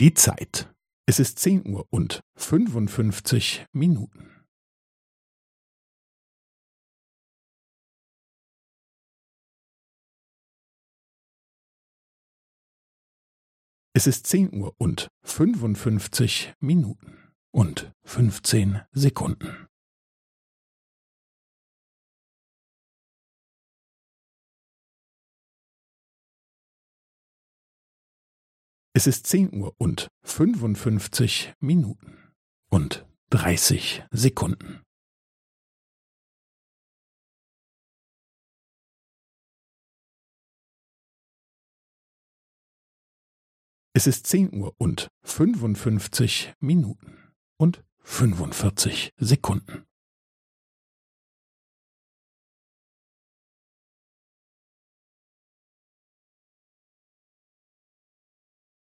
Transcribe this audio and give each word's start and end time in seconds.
Die 0.00 0.14
Zeit. 0.14 0.72
Es 1.06 1.18
ist 1.18 1.40
zehn 1.40 1.66
Uhr 1.66 1.84
und 1.90 2.20
fünfundfünfzig 2.36 3.66
Minuten. 3.72 4.46
Es 13.92 14.06
ist 14.06 14.28
zehn 14.28 14.54
Uhr 14.54 14.72
und 14.78 15.08
fünfundfünfzig 15.24 16.54
Minuten 16.60 17.32
und 17.50 17.92
fünfzehn 18.04 18.82
Sekunden. 18.92 19.67
Es 28.98 29.06
ist 29.06 29.28
zehn 29.28 29.54
Uhr 29.54 29.76
und 29.78 30.08
fünfundfünfzig 30.24 31.54
Minuten 31.60 32.18
und 32.68 33.06
dreißig 33.30 34.02
Sekunden. 34.10 34.82
Es 43.92 44.08
ist 44.08 44.26
zehn 44.26 44.52
Uhr 44.52 44.74
und 44.78 45.06
fünfundfünfzig 45.22 46.54
Minuten 46.58 47.36
und 47.56 47.84
fünfundvierzig 48.02 49.12
Sekunden. 49.16 49.87